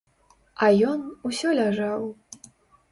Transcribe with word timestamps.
А 0.67 0.71
ён 0.93 1.05
усё 1.31 1.55
ляжаў. 1.61 2.13